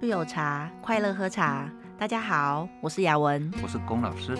[0.00, 1.68] 绿有茶，快乐喝茶。
[1.98, 4.38] 大家好，我是雅文，我是龚老师，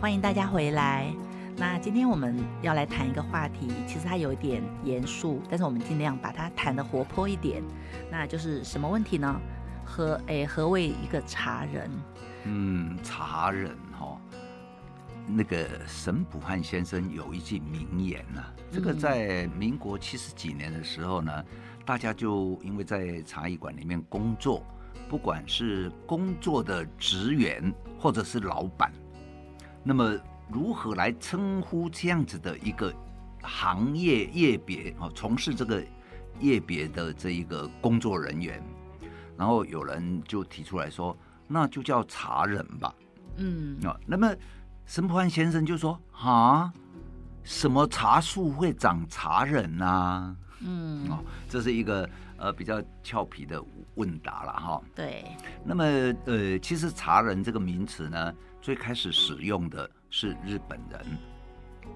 [0.00, 1.14] 欢迎大家回来。
[1.56, 7.62] 那今天我们要来谈一个话题，其实它有一点严肃，但是我们尽量把它谈得活泼一点。
[8.10, 9.40] 那就是什么问题呢？
[9.84, 11.88] 何诶，何谓一个茶人？
[12.42, 14.18] 嗯，茶人哈、哦，
[15.24, 21.44] 那个沈普汉先生有一句名言呢、啊，这个在民国七十几年的时候呢，嗯、
[21.84, 24.66] 大家就因为在茶艺馆里面工作。
[25.08, 28.92] 不管是工作的职员或者是老板，
[29.82, 30.16] 那么
[30.48, 32.92] 如何来称呼这样子的一个
[33.42, 35.10] 行业业别啊？
[35.14, 35.82] 从事这个
[36.40, 38.62] 业别的这一个工作人员，
[39.36, 42.94] 然后有人就提出来说，那就叫茶人吧。
[43.36, 44.34] 嗯啊，那么
[44.86, 46.72] 沈普汉先生就说啊，
[47.42, 50.34] 什么茶树会长茶人啊？
[50.60, 53.62] 嗯哦，这是一个呃比较俏皮的
[53.94, 54.82] 问答了哈。
[54.94, 55.24] 对。
[55.64, 55.84] 那么
[56.24, 61.00] 呃，其实茶人这个名词呢，最开始使用的是日本人。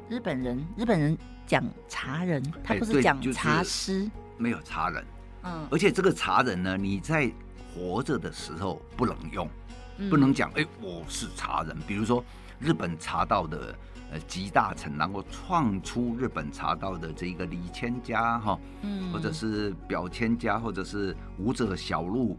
[0.08, 5.04] 日本人，日本人讲茶人，他不是讲茶师，没有茶人。
[5.44, 5.66] 嗯。
[5.70, 7.30] 而且这个茶人呢，你在
[7.74, 9.48] 活着的时候不能用，
[10.10, 11.76] 不能讲哎，我是茶人。
[11.86, 12.24] 比如说
[12.58, 13.74] 日本茶道的。
[14.12, 22.36] 呃，集大成，然后创出日本茶道的这个李千家哈，嗯，或者是表千家，或者是武者小路，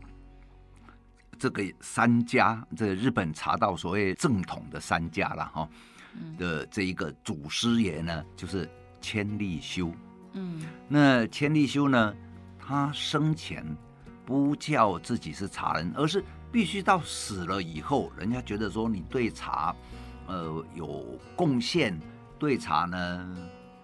[1.39, 5.69] 这个三家，这个日本茶道所谓正统的三家了哈，
[6.37, 8.69] 的这一个祖师爷呢，就是
[8.99, 9.93] 千利休，
[10.33, 12.13] 嗯，那千利休呢，
[12.59, 13.65] 他生前
[14.25, 19.73] 不叫自己是茶人，而是必须到死了以后，人家觉得说你对茶。
[20.31, 21.99] 呃，有贡献
[22.39, 23.37] 对茶呢？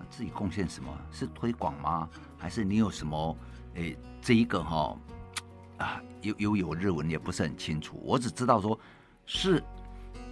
[0.10, 0.90] 自己贡献什么？
[1.12, 2.08] 是推广吗？
[2.38, 3.38] 还是你有什么？
[3.74, 4.98] 诶，这一个哈、哦、
[5.80, 8.00] 啊，有有有日文也不是很清楚。
[8.02, 8.80] 我只知道说，
[9.26, 9.62] 是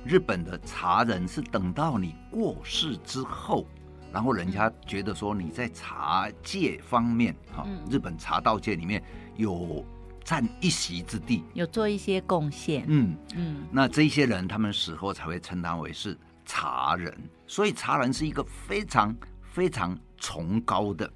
[0.05, 3.67] 日本的茶人，是等到你过世之后，
[4.13, 9.03] 然后人家觉得说你在茶界方面哈，日本茶道界里面
[9.35, 9.85] 有。
[10.25, 12.83] 占一席之地，有做一些贡献。
[12.87, 17.15] 嗯嗯，嗯，那这些人他们死后才会称他为是茶人，
[17.45, 21.09] 所以茶人是一个非常非常崇高的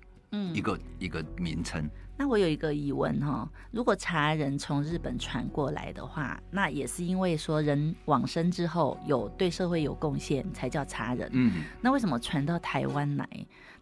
[0.53, 1.89] 一个、嗯、一个名称。
[2.15, 11.29] 那我有一个疑问哈，如果茶人从日本传过来的话，那也是因为说人往生之后有对社会有贡献才叫茶人。
[11.31, 13.27] 嗯，那为什么传到台湾来，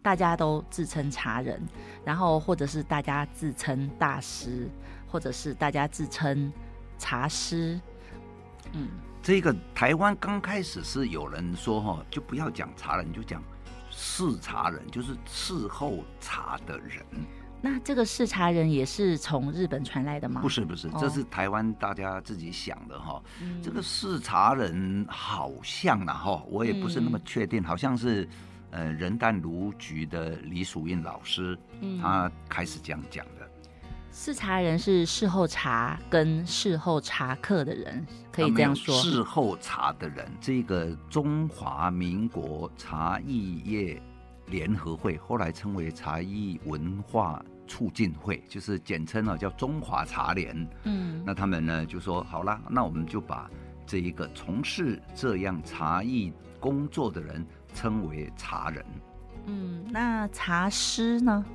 [0.03, 1.59] 大家都自称茶人，
[2.05, 4.69] 然后或者是大家自称大师？
[5.07, 6.51] 或者是大家自称
[6.97, 7.79] 茶师，
[8.73, 8.89] 嗯，
[9.21, 13.41] 这个台湾刚开始是有人说哈，就不要讲茶人，就讲
[13.89, 17.05] 侍茶人，就是伺候茶的人。
[17.59, 20.41] 那这个侍茶人也是从日本传来的吗？
[20.41, 23.19] 不是，不是，这是台湾大家自己想的哈。
[23.41, 28.29] 嗯、这个侍茶人好像呢哈，我也不是那么确定，嗯、好像是
[28.69, 33.49] 呃仁淡如菊的李曙印老师，嗯、他开始这样讲的。
[34.11, 38.93] 侍茶人是事后茶跟事后茶客的人，可以这样说。
[39.01, 44.01] 事后茶的人，这个中华民国茶艺业
[44.47, 50.67] 联合会，后来称为茶艺文化促进会，就是简称啊，叫中华茶联。
[50.83, 53.49] 嗯，那他们呢就说好啦，那我们就把
[53.85, 58.83] 这一个从事这样茶艺工作的人称为茶人。
[59.45, 61.45] 嗯，那茶师呢？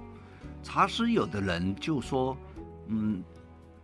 [0.63, 2.37] 茶师有的人就说。
[2.89, 3.23] 嗯，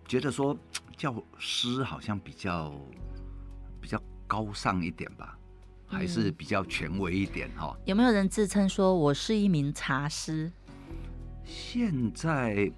[0.07, 0.55] 觉得说
[0.97, 2.75] 叫师好像比较
[3.81, 5.39] 比较高尚一点吧，
[5.87, 7.83] 还是比较权威一点哈、嗯。
[7.87, 10.51] 有没有人自称说我是一名茶师？
[11.45, 12.71] 现在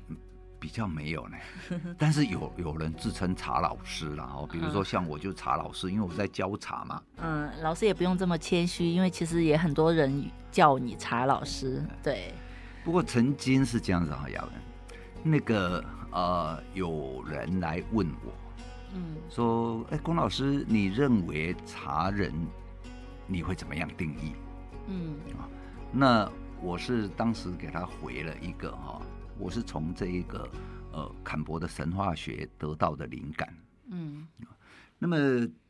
[0.61, 1.37] 比较没有呢，
[1.99, 7.03] 但是有有人自称茶老师然后比如说像我就茶老师，因为我在教茶嘛。
[7.17, 11.82] 嗯，老师也不用这么谦虚，因为其实也很多人叫你茶老师。
[12.03, 12.35] 对。
[12.85, 14.53] 不过曾经是这样子哈，亚文，
[15.23, 15.85] 那个。
[16.12, 18.32] 呃，有人来问我，
[18.97, 22.35] 嗯，说，哎，龚老师，你认为茶人
[23.29, 24.32] 你会怎么样定义？
[24.88, 25.47] 嗯啊，
[25.93, 26.29] 那
[26.61, 29.00] 我是当时给他回了一个哈，
[29.38, 30.50] 我是从这一个
[30.91, 33.55] 呃坎伯的神话学得到的灵感，
[33.87, 34.27] 嗯，
[34.99, 35.17] 那么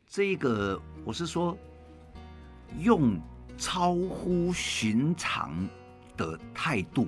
[0.07, 1.55] 这一个我是说
[2.79, 3.15] 用
[3.59, 5.53] 超乎寻常
[6.21, 7.07] 的态度。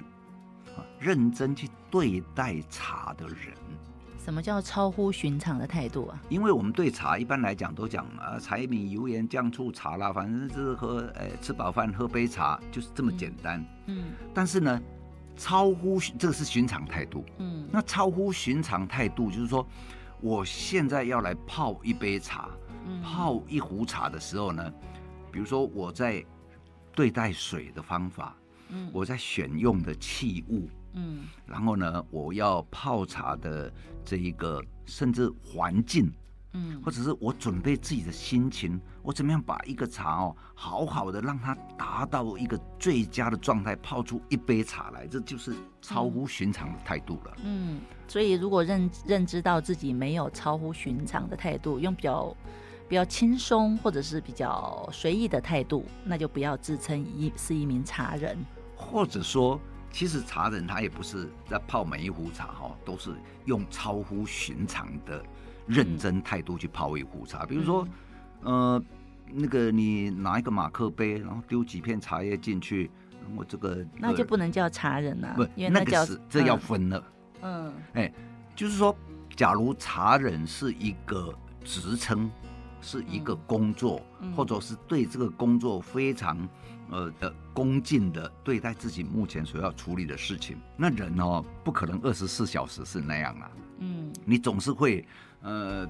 [1.00, 3.54] 认真去对待茶的人，
[4.18, 6.20] 什么叫超乎寻常的态度啊？
[6.30, 13.64] 因为我们对茶一般来讲都讲啊，柴米油盐酱醋茶啦，反正就是喝，哎，吃饱饭喝杯茶，就是这么简单。
[13.88, 14.14] 嗯。
[14.34, 14.82] 但是呢，
[15.36, 17.26] 超乎这个是寻常态度。
[17.40, 17.68] 嗯。
[17.70, 19.68] 那超乎寻常态度就是说，
[20.22, 22.50] 我现在要来泡一杯茶，
[23.04, 24.74] 泡一壶茶的时候呢，
[25.30, 26.26] 比如说我在
[26.96, 28.34] 对待水的方法，
[28.92, 33.72] 我在选用的器物，嗯然后呢，我要泡茶的
[34.04, 36.12] 这一个甚至环境。
[36.56, 47.38] 嗯，或者是我准备自己的心情，我怎么样把一个茶哦，好好的让它达到一个最佳的状态，泡出一杯茶来，这就是超乎寻常的态度了。
[47.44, 52.38] 嗯，所以如果认认知到自己没有超乎寻常的态度，用比较
[52.88, 58.38] 比较轻松或者是比较随意的态度，那就不要自称一是一名茶人。
[58.84, 59.60] 或者说，
[59.92, 63.12] 其实茶人他也不是在泡每一壶茶哈，都是
[63.46, 65.24] 用超乎寻常的。
[65.66, 67.88] 认真态度去泡一壶茶，比如说，
[68.42, 68.84] 呃，
[69.32, 72.92] 那个你拿一个马克杯，然后丢几片茶叶进去，
[73.34, 77.02] 我这个那就不能叫茶人了，不，因为那个是这要分了。
[77.44, 78.12] 嗯，哎，
[78.54, 78.94] 就是说，
[79.38, 81.34] 假如茶人是一个
[81.64, 82.30] 职称，
[82.82, 84.02] 是一个工作，
[84.36, 86.38] 或者是对这个工作非常
[86.94, 93.52] 呃的恭敬的对待自己目前所要处理的事情，那人哦不可能二十四小时是那样啊。
[93.80, 95.06] 嗯，你总是会。
[95.46, 95.86] 呃，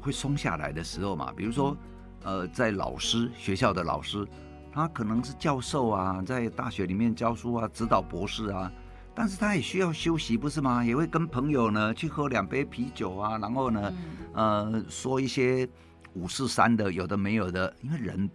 [0.00, 1.76] 会松下来的时候嘛，比如说，
[2.24, 4.26] 呃，在老师学校的老师，
[4.72, 8.72] 他可能是教授啊，在大学里面教书啊，指导博士啊，
[9.14, 10.84] 但是他也需要休息，不是吗？
[10.84, 13.94] 也会跟朋友呢去喝两杯啤酒啊，然后呢，
[14.32, 15.68] 呃，说一些
[16.14, 18.28] 五四三的，有的没有的，因为人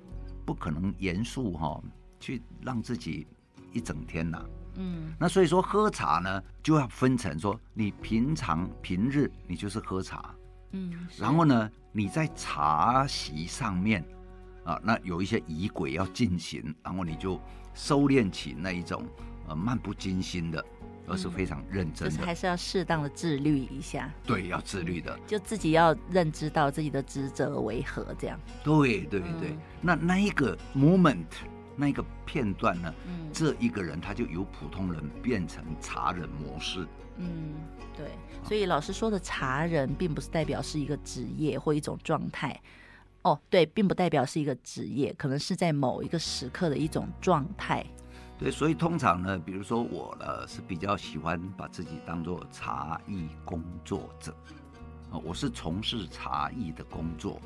[0.46, 1.84] 不可能严肃哈，
[2.22, 3.28] 去让自己
[3.74, 4.42] 一整天呐。
[4.76, 10.34] 嗯，那所以说喝茶呢，就要分成说，你平常平日你就是喝茶。
[10.72, 14.02] 嗯，然后呢，你在茶席上面，
[14.64, 17.38] 啊，那有一些仪轨要进行，然后你就
[17.74, 19.04] 收敛起那一种
[19.50, 20.64] 呃漫不经心的，
[21.06, 24.10] 而是非常认真的，就是还是要适当的自律一下。
[24.26, 28.40] 对，要自律的，就自己要认知到自己的职责为何，这样。
[28.64, 31.26] 对对对，嗯、那那一个 moment，
[31.82, 36.88] 那一个片段呢，嗯、这一个人他就由普通人变成茶人模式。
[37.18, 37.56] 嗯，
[37.98, 38.12] 对，
[38.44, 42.62] 所以老师说的茶人，并不是代表是一个职业或一种状态，
[43.24, 47.84] 哦，对，并不代表是一个职业，可能是在某一个时刻的一种状态。
[48.38, 54.32] 对，所以通常呢，比如说我呢，是比较喜欢把自己当做茶艺工作者，
[55.12, 57.42] 啊，我是从事茶艺的工作，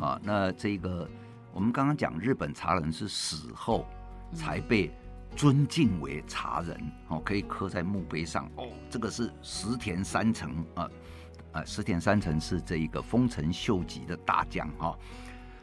[0.00, 1.08] 啊，那这个
[1.54, 3.86] 我们刚刚讲日本茶人是死后
[4.34, 4.92] 才被。
[5.36, 8.68] 尊敬为茶人哦，可以刻在墓碑上哦。
[8.88, 10.88] 这个是石田三成啊，
[11.50, 14.96] 啊，石田三成是这一个丰臣秀吉的大将哈。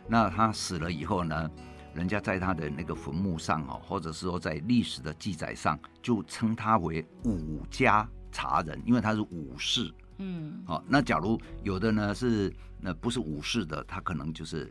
[0.10, 1.50] 那他死了以后呢，
[1.94, 9.90] 人家在他的那个坟墓上哦，或者是说在历史的记载上，就称他为武家茶人，因为他是武士。
[10.18, 14.70] 嗯，好，那假如有的呢是那不是武士的，他可能就是。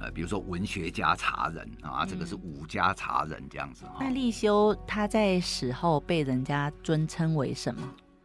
[0.00, 3.96] 呃，比如说文学家茶人啊，这个是武家茶人这样子哈。
[4.00, 7.82] 那立修他在死后被人家尊称为什么？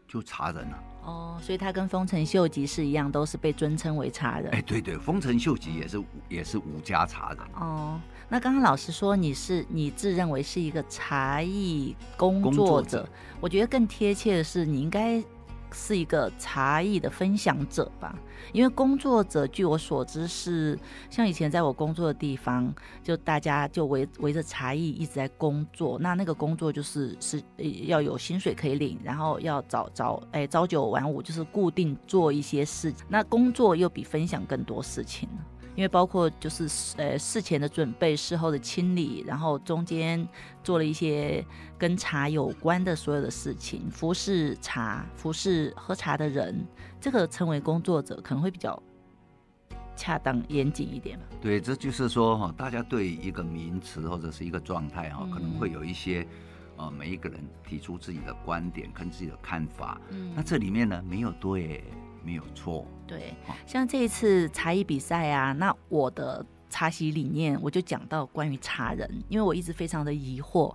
[0.08, 0.84] 就茶人啊。
[1.06, 4.50] 哦，所以他跟丰臣秀吉是一样，都是被尊称为茶人。
[4.52, 7.40] 哎，对对，丰臣秀吉也是也是武家茶人。
[7.56, 13.10] 哦，那刚刚老师说你是你自认为是一个茶艺工作者，工作者，
[13.42, 15.24] 我觉得更贴切的是你应该。
[15.74, 18.16] 是一个茶艺的分享者吧，
[18.52, 20.78] 因为工作者，据我所知是
[21.10, 27.44] 像以前在我工作的地方，就大家就围围着茶艺一直在工作，那那个工作就是是
[27.88, 35.28] 要有薪水可以领，然后要早早哎朝九晚五，就是固定做一些事，那工作又比分享更多事情。
[35.76, 40.28] 因为包括就是呃事前的准备、事后的清理，然后中间
[40.64, 41.44] 做了一些
[41.78, 46.64] 跟茶有关的所有的事情，服侍茶、服侍喝茶的人，
[47.02, 48.82] 这个称为工作者可能会比较
[49.96, 51.20] 恰当严谨一点。
[51.42, 56.28] 对，这就是说哈，大家对一个名词或者是一个状态哈，可能会有一些
[56.78, 60.00] 呃每一个人提出自己的观点跟自己的看法。
[60.12, 61.84] 嗯，那这里面呢没有对。
[62.24, 63.36] 没有错，对，
[63.68, 70.74] 像这一次茶艺比赛啊，那我的茶席理念我就讲到关于茶人，因为我一直非常的疑惑，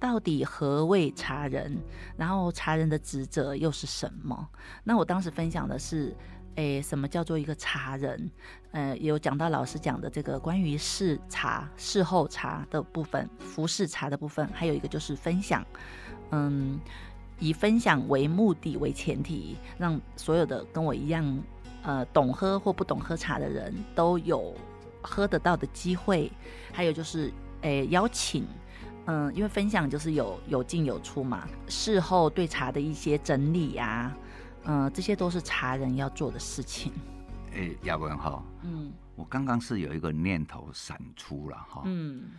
[0.00, 1.78] 到底何谓茶人，
[2.16, 4.48] 然后茶人的职责又是什么？
[4.82, 6.12] 那我当时分享的是，
[6.56, 8.30] 诶，什么叫做一个茶人？
[8.72, 15.64] 呃，有讲到老师讲的这个关于试茶、事后茶的部分，服侍茶的部分，还有一个就是分享，
[16.32, 16.80] 嗯。
[17.40, 21.42] 以分享为目的为前提，让所有的跟我一样，
[21.82, 24.54] 呃，懂喝或不懂喝茶的人都有
[25.02, 26.30] 喝得到的机会。
[26.72, 27.32] 还有就是，
[27.62, 28.44] 诶，邀请，
[29.06, 31.48] 嗯、呃，因为分享就是有有进有出嘛。
[31.66, 34.16] 事后对茶的一些整理呀、啊，
[34.64, 36.92] 嗯、呃，这些都是茶人要做的事情。
[37.52, 42.30] 诶，亚文哈，嗯，我刚刚是有一个念头闪出了哈，嗯，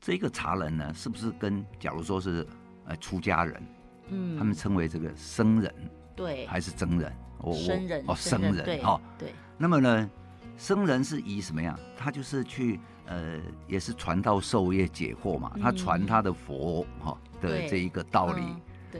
[0.00, 2.46] 这个茶人呢，是不是跟假如说是
[2.84, 3.62] 呃出家人，
[4.08, 5.74] 嗯，他们称为这个僧人，
[6.14, 7.12] 对，还是僧人？
[7.38, 9.34] 我僧人哦，僧人哈，对。
[9.58, 10.10] 那么呢，
[10.56, 11.78] 僧人是以什么样？
[11.96, 18.42] 他就是去呃，也是传道授业解惑嘛，他传他的佛哈的这一个道理。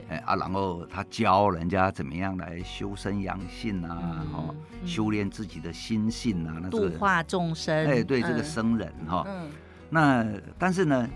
[0.09, 7.87] 哎啊，然后他教人家怎么样来修身养性啊，哈、嗯，修炼自己的心性啊，那度化众生。
[7.87, 9.49] 哎，对，嗯、这个僧人哈，嗯、
[9.89, 10.25] 那
[10.59, 11.09] 但是呢。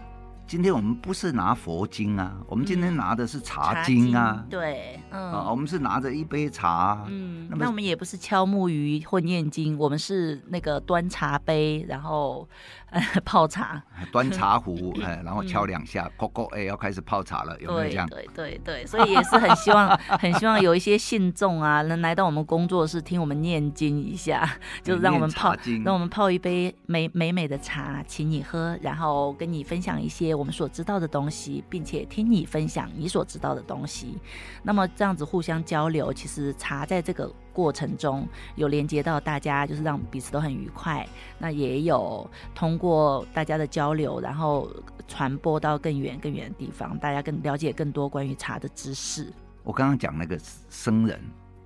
[0.49, 4.43] 今天我们不是拿佛经啊，我们今天拿的是茶经啊。
[4.43, 7.05] 嗯、对，嗯，啊，我们是拿着一杯茶。
[7.07, 12.49] 嗯，那那我们也不是敲木鱼或念经，我们是那个端茶杯，然后
[12.91, 13.81] 呃 泡茶，
[14.11, 18.07] 端茶壶， 哎，然后敲两下，咕咕，哎，要开始泡茶了，有没有这样？
[18.09, 24.49] 对对对，所以也是很希望， 很希望有一些信众啊，能来到我们工作室听我们念经一下，
[24.83, 30.33] 就让我们泡，让我们泡一杯美美美的茶，请你喝，然后跟你分享一些。
[30.33, 34.17] 我们所知道的东西，并且听你分享你所知道的东西，
[34.63, 41.07] 那么这样子互相交流，其实茶在这个过程中有连接到大家，就是让彼此都很愉快。
[41.37, 44.69] 那也有通过大家的交流，然后
[45.07, 49.31] 传播到更远更远的地方，大家更了解更多关于茶的知识。
[49.63, 50.39] 我刚刚讲那个
[50.69, 51.21] 僧人，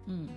[0.08, 0.28] 嗯，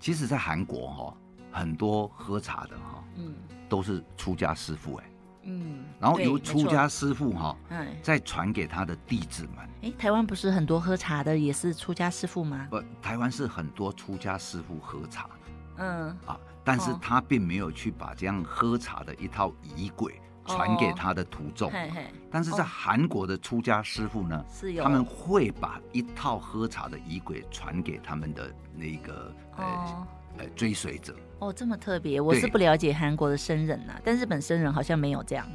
[0.00, 1.16] 其实在韩国哈，
[1.50, 3.34] 很多喝茶的哈，嗯，
[3.68, 5.04] 都是出家师傅哎。
[5.42, 9.68] 嗯，然后由出家师傅哈，嗯，再传给他的弟子们。
[9.82, 12.68] 哎，台湾不是很多喝茶的也是出家师傅吗？
[12.70, 15.30] 不，台湾是很多出家师傅喝茶，
[15.78, 21.70] 嗯啊，但是他并没有去把这样喝茶的一套仪轨传给他的徒众。
[21.70, 22.06] 嘿嘿。
[22.30, 30.06] 但是在韩国的出家师傅呢，是有他们会把一套喝茶的仪轨传给他们的那个呃
[30.38, 31.16] 呃追随者。
[31.40, 35.46] 哦，这么特别，我是不了解韩国的僧人呐、啊，但日本僧人好像没有这样。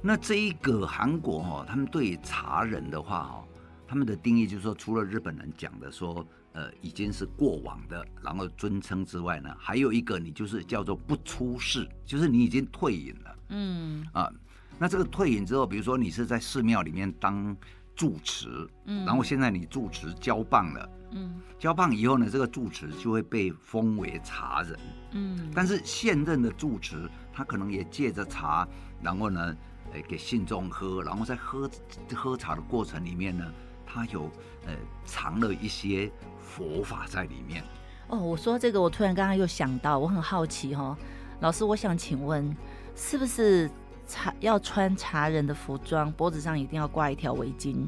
[0.00, 3.44] 那这一个韩国哈、哦，他们对茶人的话哈、哦，
[3.86, 13.36] 他们的定义就是说，除了日本人讲的说，呃，已经是过往的，然后尊称之外呢，还有一个你就是叫做不出世，就是你已经退隐了。
[13.48, 14.30] 嗯啊，
[14.78, 17.56] 那这个退隐之后，比如说你是在寺庙里面当
[17.96, 20.88] 住持，嗯，然后现在你住持交棒了。
[21.16, 24.78] 嗯，交棒以后呢，这个住持就会被封为茶人。
[25.12, 28.66] 嗯，但是现任的住持，他可能也借着茶，
[29.00, 29.56] 然后呢，
[29.92, 31.70] 诶，给信众喝，然后在喝
[32.14, 33.44] 喝茶的过程里面呢，
[33.86, 34.24] 他有
[34.66, 37.62] 呃藏了一些佛法在里面。
[38.08, 40.98] 哦，我说这个，我突然刚刚又想到，我很好奇哈、哦，
[41.40, 42.54] 老师，我想请问，
[42.96, 43.70] 是不是
[44.06, 47.86] 茶要穿茶人的服装，脖子上一定要挂一条围巾，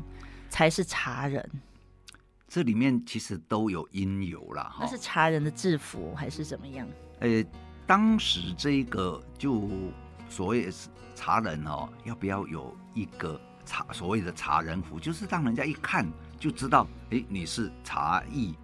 [0.49, 1.50] 才是茶人？
[2.49, 4.79] 这里面其实都有因由啦，哈。
[4.81, 6.87] 那是茶人的制服还是怎么样？
[7.21, 7.45] 呃，
[7.87, 9.69] 当时这个就
[10.29, 16.07] 所谓是茶人哦，要不要有一个茶所谓的茶人服，就是让人家一看
[16.38, 18.55] 就知道，哎，你是茶艺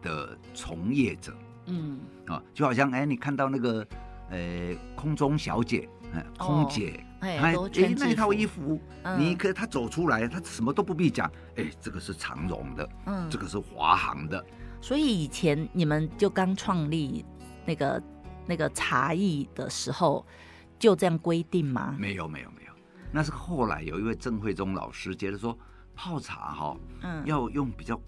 [0.00, 1.36] 的从业者。
[1.66, 3.86] 嗯，啊，就好像哎，你看到那个
[4.30, 7.04] 呃空中小姐，哎，空姐。
[7.06, 7.54] 哦哎，哎，
[7.96, 14.44] 那一套衣服，嗯、你可他走出来，他什么都不必讲，哎，这个是长荣的，嗯，这个是华航的。
[14.80, 17.24] 所以以前你们就刚创立
[17.64, 18.02] 那个
[18.44, 20.26] 那个茶艺的时候，
[20.80, 21.94] 就这样规定吗？
[21.96, 22.72] 没有，没有，没有。
[23.12, 25.56] 那是后来有一位郑慧忠老师觉得说，
[25.94, 28.00] 泡茶哈、哦，嗯，要用比较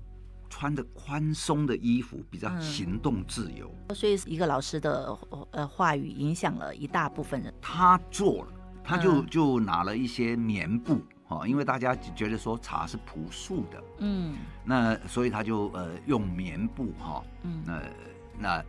[0.50, 3.72] 穿的宽松的衣服，比较行动自由。
[3.90, 5.16] 嗯、所以一个老师的
[5.52, 7.54] 呃话语影响了一大部分人。
[7.62, 8.48] 他做了。
[8.84, 17.82] 他就就拿了一些棉布哈，因为大家觉得说茶是朴素的，嗯，那所以他就呃用棉布哈，嗯，那
[18.38, 18.64] 那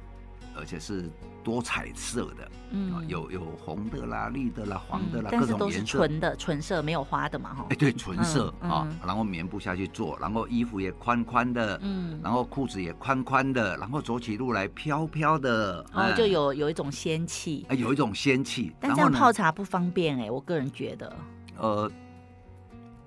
[0.58, 1.10] 而且是
[1.44, 7.66] 多彩色的，嗯，有有红的啦、绿的啦、黄的啦，各种颜色，都是纯的纯色，没有花的嘛哈。
[7.70, 18.76] 哎，对，纯色啊，然后棉布下去做，然后衣服也宽宽的，嗯，然后裤子也宽宽的，然后走起路来飘飘的，然后就有有一种仙气，哎，有一种仙气。
[18.80, 21.16] 但这样泡茶不方便哎，我个人觉得，
[21.58, 21.92] 呃，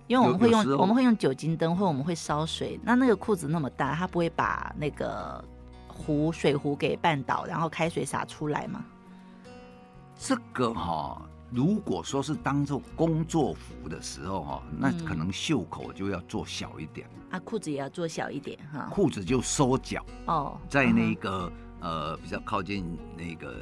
[0.06, 5.44] 因为我们会用我们会用酒精灯，或我们会烧水，那那个裤子那么大，它不会把那个。
[5.98, 8.82] 壶水壶给绊倒，然后开水洒出来吗？
[10.18, 18.88] 这个哈、哦，如果说是当做工作服的时候哈，那可能袖口就要做小一点、嗯、啊，裤子也要做小一点哈。
[18.90, 21.52] 裤子就收脚哦，在那个、
[21.82, 23.54] 嗯、呃比较靠近那个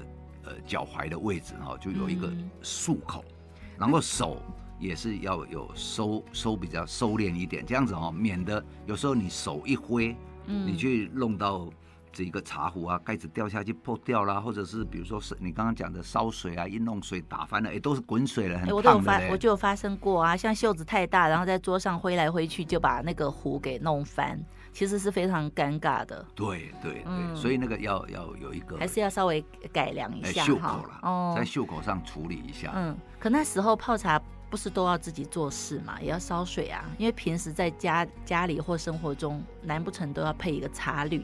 [0.45, 4.41] 呃脚踝的位置哈，就有一个束口，嗯、然后手
[4.79, 10.17] 也是要有收收比较收敛一点，这样子哈，免得有时候你手一挥，
[10.47, 11.69] 嗯、你去弄到。
[12.17, 18.75] 这一个茶壶啊，盖子掉下去破掉啦，或者是比如说是你刚刚讲的烧水啊，一弄水打翻了，哎，都是滚水了，很烫的。
[18.75, 24.41] 我都有发，我就有发生过啊，像袖子太大，然后在桌上挥来挥去，就把那个壶给弄翻，
[24.73, 26.25] 其实是非常尴尬的。
[26.35, 32.73] 对对对，嗯、所以那个要要有一个，还是要稍微改良一下袖口了，哦，在袖口上处理一下。
[32.75, 34.19] 嗯，可那时候泡茶
[34.49, 41.23] 不是都要自己做事嘛，也要烧水啊，因为平时在家家里或生活中，难不成都要配一个茶滤？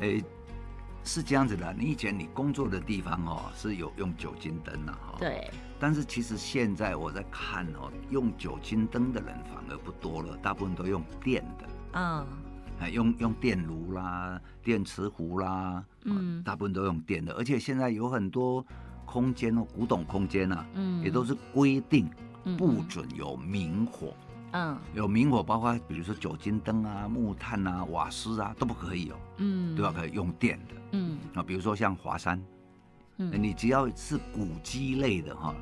[0.00, 0.22] 哎。
[1.08, 5.48] 是这样子的，你以前你工作的地方哦是有用酒精灯的哈，对。
[5.78, 12.26] 但是其实现在我在看哦，用酒精灯的人反而不多了，大部分都用电的，嗯，
[12.92, 18.66] 用用电炉啦、电磁壶啦，嗯，大部分都用电的，而且现在有很多
[19.04, 22.10] 空间哦，古董空间啊，嗯，也都是规定
[22.58, 24.08] 不准有明火。
[24.08, 24.25] 嗯，
[24.94, 29.16] 有明火，包括比如说酒精灯啊、木炭啊、瓦斯啊，都不可以哦。
[29.38, 30.74] 嗯，都要可以用电的。
[30.92, 32.42] 嗯，啊，比如说像华山，
[33.18, 35.54] 嗯，你只要是古迹类的哈，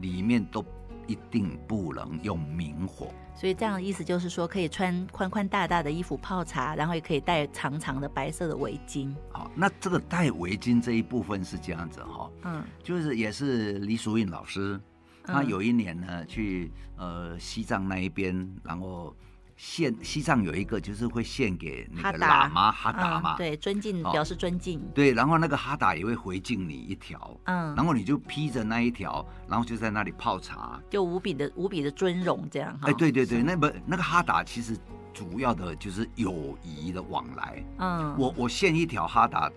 [0.00, 0.64] 里面都
[1.06, 3.12] 一定不能用明火。
[3.34, 9.14] 所以这样的意思就是说，可以穿宽宽大大的衣服泡茶，然后也可以戴长长的白色的围巾。
[9.30, 12.30] 好，那这个戴围巾这一部分是这样子哈。
[12.44, 14.78] 嗯，就是也是李淑韵老师。
[15.24, 19.14] 他有一年呢，去呃西藏那一边，然后
[19.56, 34.76] 献西藏有一个就是会献给那个喇嘛哈达嘛，对，尊敬表示尊敬，对，然后那个哈达也会回敬你一条，嗯，然后你就披着那一条，然后就在那里泡茶，就无比的无比的尊荣这样，哎，对对对，那不那个哈达其实
[35.12, 39.50] 主要的就是友谊的往来，嗯，我我献一条哈达。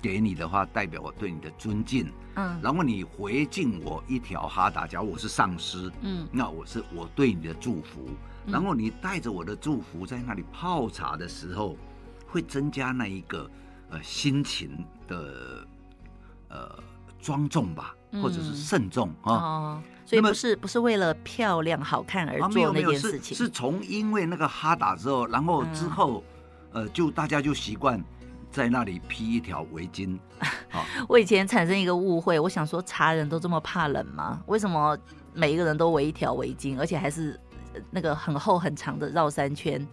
[0.00, 2.10] 给你的话，代表我对你的尊敬。
[2.36, 8.08] 嗯，然后你回敬我一条哈达，假如我是上师，嗯，那我是我对你的祝福。
[8.46, 11.76] 嗯，然后你带着我的祝福在那里泡茶的时候，
[12.26, 13.50] 会增加那一个
[13.90, 15.66] 呃心情的
[16.48, 16.78] 呃
[17.20, 19.32] 庄重吧，或者是慎重啊。
[19.32, 26.22] 哦，所以不是不是为了漂亮好看而做那件事情，是从因为那个哈达之后，然后之后，
[26.72, 28.02] 呃，就大家就习惯。
[28.50, 30.18] 在那里披一条围巾，
[31.08, 34.42] 我以前产生一个误会，我想说茶人都这么怕冷吗？
[34.46, 34.98] 为什么
[35.32, 37.38] 每一个人都围一条围巾，而且还是
[37.90, 39.86] 那个很厚很长的绕三圈？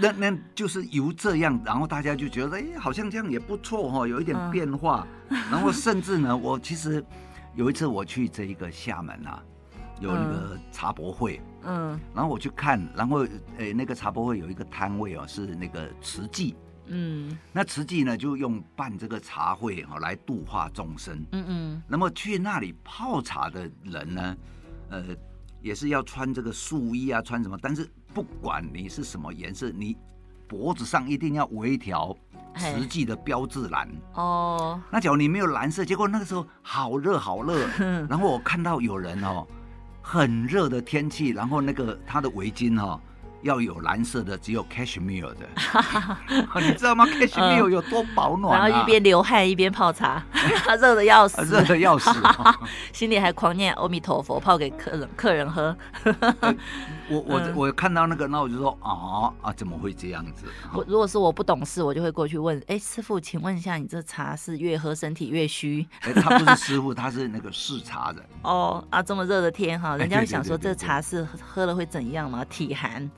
[0.00, 5.06] 那那就是由这样，然后大家就觉得哎、欸，好像这样也不错哈，有一点变化。
[5.28, 7.04] 嗯、 然后甚至呢，我其实
[7.54, 9.42] 有一次我去这一个厦门啊，
[10.00, 16.54] 有那个茶博会，嗯，然后我去看，然后诶、欸，那个茶博会有一个摊位哦，是那个慈济。
[16.90, 21.24] 嗯，那慈济呢，就用办这个茶会哈来度化众生。
[21.32, 24.36] 嗯嗯，那么去那里泡茶的人呢，
[24.90, 25.04] 呃，
[25.60, 27.58] 也是要穿这个素衣啊，穿什么？
[27.60, 29.96] 但是不管你是什么颜色，你
[30.46, 32.16] 脖子上一定要围一条
[32.56, 33.88] 慈济的标志蓝。
[34.14, 37.66] 哦，那假如你没有蓝色，结果那个时候好热好热，
[38.08, 39.46] 然后我看到有人哦，
[40.00, 43.00] 很热的天气，然后那个他的围巾哦。
[43.42, 45.48] 要有蓝色的，只有 Cashmere 的，
[46.60, 50.22] 你知道吗？Cashmere 有多保暖，然后一边流汗一边泡茶，
[50.66, 52.10] 他热的要死，热的要死，
[52.92, 55.76] 心里还狂念阿弥陀佛，泡给客人客人喝。
[57.08, 60.44] 我我我看到那个，那我就说啊啊，怎么会这样子？
[60.74, 65.86] 我如果是我不懂事，我就会过去问，哎，师傅，请问一下，你这茶是越喝身体越虚？
[66.02, 68.22] 哎，他不是师傅，他是那个试茶人。
[68.42, 72.44] 哦啊，这么热的天哈，人家会想说这茶是喝了会怎样吗？
[72.44, 73.08] 体寒。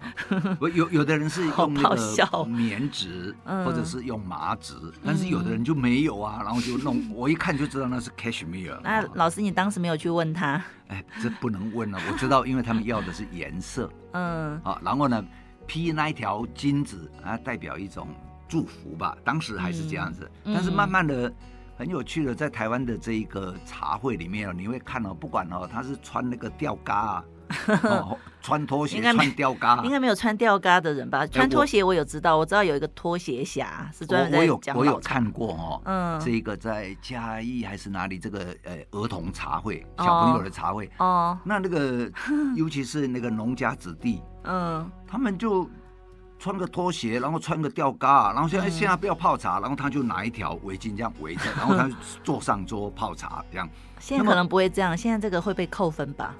[0.74, 8.78] 有有的人是用那个棉纸，或者是用麻纸，但是有的人就没有啊，然后就弄，我一看就知道那是 cashmere。
[8.82, 10.62] 那老师，你当时没有去问他？
[10.88, 13.90] 哎，这不能问了，我知道，因为他们要的是颜色。
[14.12, 15.24] 嗯，啊，然后呢，
[15.66, 18.08] 披那一条金子啊，代表一种
[18.48, 19.16] 祝福吧。
[19.24, 21.32] 当时还是这样子，但是慢慢的，
[21.80, 27.24] 很有趣的，在台湾的这一个茶会里面哦，你会看到，不管哦，他是穿那个吊嘎啊。
[27.82, 31.26] 哦，穿拖鞋穿吊嘎，应该没有穿吊嘎的人吧？
[31.26, 34.38] 穿拖鞋我有知道，我知道有一个拖鞋侠是专门。
[34.38, 38.18] 我有我有看过哦，嗯，这个在嘉义还是哪里？
[38.18, 41.36] 这个呃儿童茶会，小朋友的茶会哦。
[41.42, 42.08] 那那个
[42.54, 45.68] 尤其是那个农家子弟，嗯，他们就
[46.40, 53.68] 穿个拖鞋，然后穿个吊嘎，然后现在现在不要泡茶，然后他就拿一条围巾这样围着， 然后他就坐上桌泡茶这样。
[54.00, 56.34] 现在可能不会这样，现在这个会被扣分吧？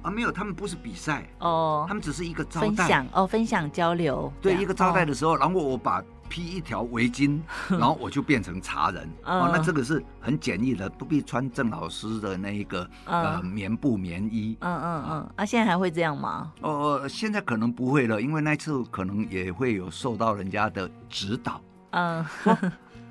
[0.00, 4.32] 啊，没有，他们不是比赛哦，他们只是一个招待分享哦，分享交流。
[4.40, 9.50] 对，一个招待的时候，然后我把披一条围巾， 然后我就变成茶人哦。
[9.52, 14.56] 那这个是很简易的，不必穿郑老师的那一个呃棉布棉衣。
[14.60, 15.30] 嗯嗯嗯。
[15.36, 16.50] 啊，现在还会这样吗？
[16.62, 21.60] 哦，现在可能不会了，因为那次可能也会有受到人家的指导。
[21.90, 22.24] 嗯，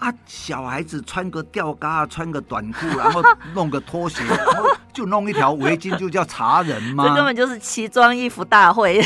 [0.02, 3.22] 啊，小孩子穿个吊嘎，穿个短裤， 然后
[3.54, 7.06] 弄个拖鞋， 然后就弄一条围巾，就叫茶人吗？
[7.08, 9.00] 这根本就是奇装异服大会，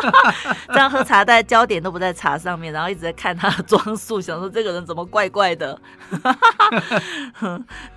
[0.68, 5.80] 这样喝茶，大家焦点都不在茶上面，然后一直在看他的装束，想说这个人怎么怪怪的。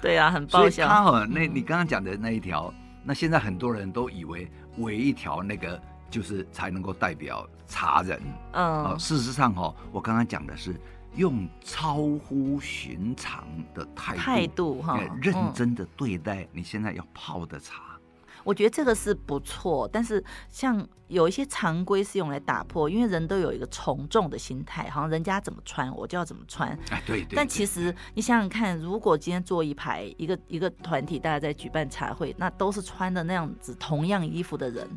[0.02, 0.88] 对啊，很爆笑。
[0.88, 2.74] 他哈，那你刚刚讲的那一条，
[3.04, 5.78] 那现在很多人都以为围一条那个
[6.10, 8.18] 就是才能够代表茶人。
[8.54, 10.74] 嗯，事实上哈，我刚刚讲的是。
[11.16, 17.84] 用超乎寻常的态度，态度哈，认真的对待你现在要泡的茶。
[17.96, 26.70] 嗯，我觉得这个是不错，但是像有一些常规是用来打破，因为人都有一个从众的心态，好像人家怎么穿我就要怎么穿。
[26.90, 27.36] 哎，对，对，对。
[27.36, 34.88] 但其实你想想看，如果今天坐一排一个一个团体，大家在举办茶会，那都是穿的那样子同样衣服的人，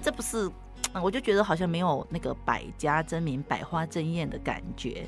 [0.00, 0.50] 这不是？
[1.02, 5.06] 我就觉得好像没有那个百家争鸣、百花争艳的感觉。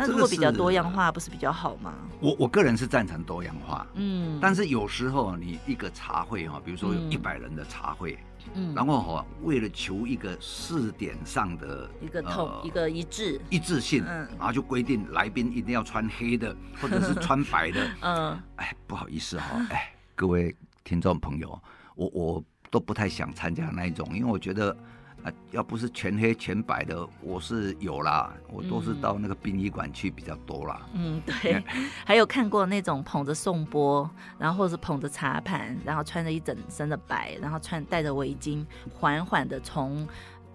[0.00, 1.92] 那如果比较多样化，不是比较好吗？
[2.20, 4.38] 我我个人是赞成多样化，嗯。
[4.40, 8.16] 但是有时候你一个茶会哈，比如说有一百人的茶会，
[8.54, 18.40] 嗯，然后哈，为了求一个试点上的一个统、呃、一个一致一致性，嗯，然后就规定来宾一定要穿黑的，或者是穿白的， 嗯。
[18.54, 21.60] 哎，不好意思哈，哎，各位听众朋友，
[21.96, 24.76] 我我都不太想参加那一种，因为我觉得。
[25.24, 30.86] 啊，要不是全黑全白的，我是有啦，我都是到那个殡仪馆去比较多啦。
[30.92, 31.60] 嗯，对，
[32.06, 40.06] 还有看过那种捧着颂钵，然后或是捧着茶盘，然后穿着一整身的白，然后穿戴着围巾，缓缓的从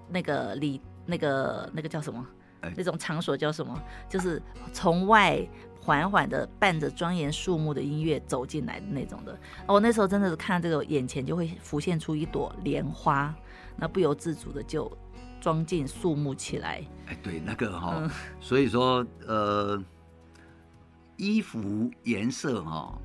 [0.08, 2.26] 那个里那个那个叫什么？
[2.62, 3.78] 欸、那种场所叫什么？
[4.08, 5.45] 就是从外
[5.84, 9.38] 缓缓的伴着庄严肃穆的音乐走进来的那种的。
[9.67, 13.36] 我那时候真的是看这个，眼前就会浮现出一朵莲花。
[13.76, 14.89] 那不由自主的就
[15.41, 16.82] 装进肃穆起来。
[17.08, 19.84] 哎，对，那个哈、哦，嗯、 所以说呃，
[21.17, 23.02] 衣服颜色哈、哦，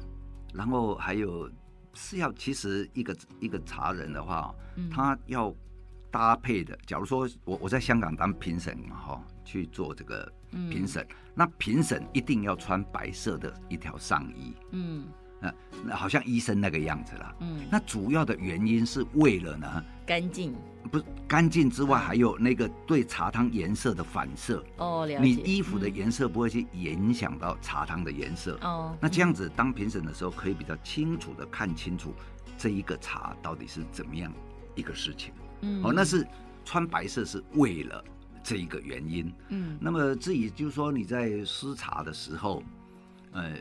[0.55, 1.51] 然后还有
[1.95, 5.53] 是要，其实一个一个茶人的话，嗯、他要
[6.11, 6.79] 搭配的。
[6.87, 14.55] 假如说我我在香港当评审嘛哈，去做这个评审，嗯、那评审一定要穿白色的一条上衣。
[14.73, 15.07] 嗯。
[15.41, 17.33] 那那好像医生那个样子啦。
[17.39, 20.53] 嗯，那主要的原因是为了呢，干净。
[20.91, 24.65] 不是干净之外，还有那个对茶汤颜色的反射。
[24.79, 25.19] 哦，了解。
[25.21, 28.59] 你衣服的颜色不会去影响到茶汤的颜色。
[28.63, 28.97] 哦。
[29.01, 32.13] 那这样子当评审的时候，可以比较清楚的看清楚
[32.57, 34.33] 这一个茶到底是怎么样
[34.75, 35.33] 一个事情。
[35.61, 35.83] 嗯。
[35.83, 36.27] 哦，那是
[36.65, 38.05] 穿白色是为了
[38.43, 39.33] 这一个原因。
[39.49, 39.79] 嗯。
[39.81, 42.63] 那么至于就是说你在试茶的时候，
[43.33, 43.55] 呃。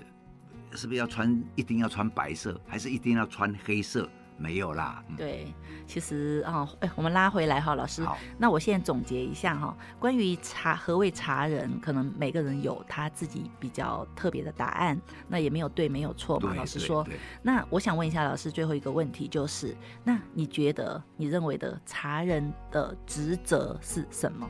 [0.73, 4.07] 是不是要穿一定要穿白色，还是一定要穿黑色？
[4.37, 5.03] 没有啦。
[5.09, 5.53] 嗯、对，
[5.85, 8.03] 其实啊，哎、哦，我们拉回来哈，老师。
[8.03, 8.17] 好。
[8.37, 16.53] 那我现在总结一下哈，关于茶何谓茶人，可能每个人有他自己比较特别的答案，那也没有对，没有错嘛。
[16.53, 17.05] 老师说。
[17.41, 24.49] 那我想问一下老师最后一个问题，就是那你觉得你认为的茶人的职责是什么？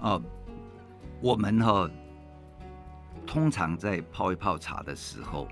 [0.00, 0.22] 哦，
[1.20, 1.90] 我们哈。
[3.26, 5.48] 通常在泡一泡茶的时候，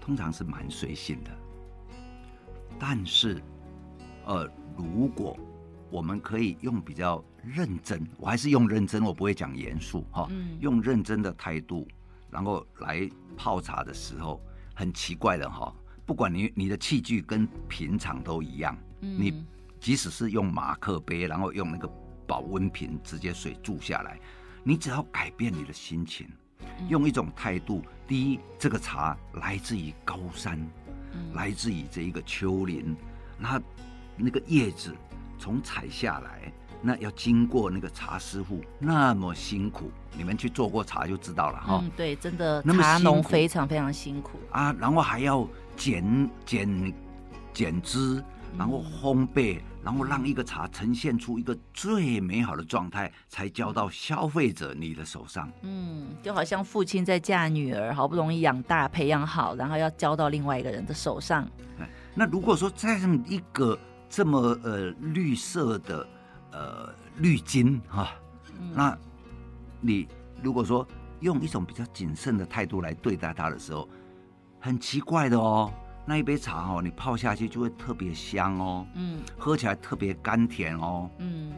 [0.00, 1.30] 通常是蛮随性的。
[2.78, 3.42] 但是，
[4.24, 5.38] 呃，如果
[5.90, 11.88] 我们可以用比较认真，我还是用认真，我不会讲严肃哈，嗯、用认真的态度，
[12.30, 14.40] 然后来泡茶的时候，
[14.74, 15.74] 很奇怪的哈，
[16.06, 19.44] 不管你你的器具跟平常都一样，嗯、你
[19.80, 21.90] 即使是用马克杯，然后用那个
[22.26, 24.20] 保温瓶直接水注下来，
[24.62, 26.28] 你只要改变你的心情。
[26.88, 30.87] 用一种态度，第一，这个茶来自于高山，嗯、
[31.34, 32.96] 来自于这一个丘陵，
[33.38, 33.60] 那
[34.16, 34.94] 那个叶子
[35.38, 41.80] 从采下来，那要经过那个茶师傅那么辛苦，你们去做过茶就知道了哈。
[41.82, 46.94] 嗯，对，真的，茶农非常非常辛苦啊，然后还要剪剪
[47.52, 48.22] 剪枝。
[48.58, 55.48] 然后烘焙，然后让一个茶呈现出一个最美好的状态，才交到消费者你的手上。
[55.62, 61.48] 嗯，就好像父亲在嫁女儿，好不容易养大培养好，然后要交到另外一个人的手上。
[62.14, 66.08] 那如果说在这么一个这么呃绿色的
[66.50, 68.10] 呃绿金哈，
[68.60, 68.98] 嗯、那
[69.80, 70.08] 你
[70.42, 70.84] 如果说
[71.20, 73.88] 用一种比较谨慎的态度来对待它的时候，
[74.58, 75.72] 很奇怪的哦。
[76.08, 81.52] 那一杯茶哦，你泡下去就会特别香哦，嗯，喝起来特别甘甜哦，嗯，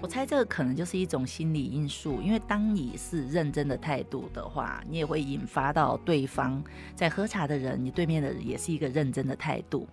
[0.00, 6.60] 我猜这个可能就是一种心理因素，因为当你是认真的态度的话，你也会引发到对方
[6.96, 9.88] 在喝茶的人，你对面的人也是一个认真的态度，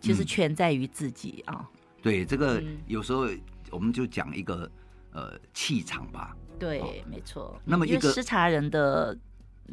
[0.00, 1.64] 其实全在于自己啊。
[2.02, 3.28] 对，这个有时候
[3.70, 4.68] 我们就讲一个
[5.12, 7.56] 呃气场吧，对，哦、没错。
[7.64, 9.16] 那么一个师茶人的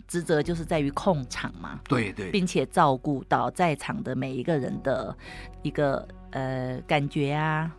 [0.08, 5.16] 职责就是在于控场嘛，对对，并且照顾到在场的每一个人的
[5.62, 7.76] 一个呃感觉啊，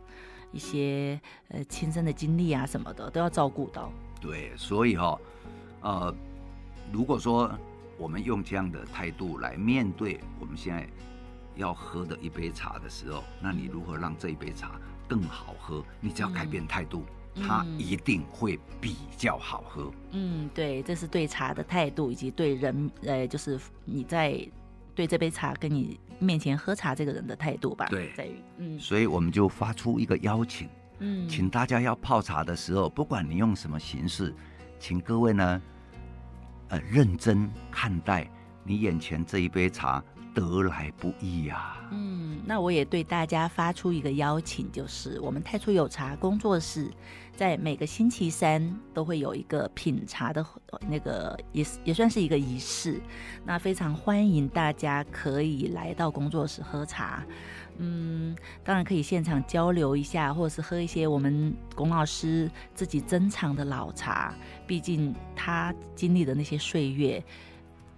[0.53, 3.91] 一些呃亲身的经历啊什么的都要照顾到。
[4.21, 5.21] 对，所以哈、哦，
[5.81, 6.15] 呃，
[6.93, 7.51] 如果说
[7.97, 10.87] 我们用这样的态度来面对我们现在
[11.57, 15.85] 要喝的一杯茶的时候，那你如何让这一杯茶更好喝？
[16.01, 17.01] 你只要改变态度。
[17.01, 19.91] 嗯它一定会比较好喝。
[20.11, 24.39] 嗯，对，这是对茶的态度，以及对人，呃，就是你在
[24.95, 27.87] 对这杯茶跟你面前喝茶这个人的态度吧。
[27.89, 30.69] 对，在于，嗯，所以我们就发出一个邀请，
[30.99, 34.35] 嗯，请大家要泡茶的时候，不管你用什么形式，
[34.79, 35.63] 请各位呢，
[36.69, 38.31] 呃，认真看待
[38.65, 40.05] 你眼前这一杯茶。
[40.35, 41.89] 得来不易呀、啊。
[41.91, 46.91] 嗯，那我也对大家发出一个邀请，就是我们太初有茶工作室，
[47.37, 50.45] 在每个星期三都会有一个品茶的
[50.89, 53.01] 那个，也也算是一个仪式。
[53.45, 57.23] 那非常欢迎大家可以来到工作室喝茶。
[57.79, 64.35] 嗯，当然可以现场交流一下，或者是喝一些我们龚老师自己珍藏的老茶。
[64.67, 67.23] 毕竟他经历的那些岁月。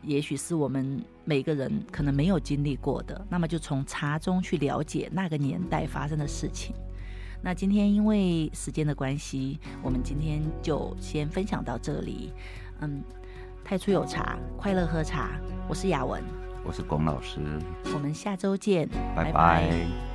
[0.06, 6.74] 也许是我们每个人可能没有经历过的，那么就从茶中去了解那个年代发生的事情。
[7.42, 12.32] 那今天因为时间的关系，我们今天就先分享到这里。
[12.80, 13.02] 嗯，
[13.62, 15.38] 太初有茶，快乐喝茶。
[15.68, 16.22] 我是雅文，
[16.64, 17.40] 我是龚老师，
[17.92, 19.32] 我们下周见，拜拜。
[19.32, 20.13] 拜拜。